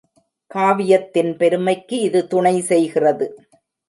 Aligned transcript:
காவியத்தின் 0.51 1.29
பெருமைக்கு 1.37 1.97
இது 1.99 2.21
துணை 2.27 2.55
செய்கிறது. 2.61 3.27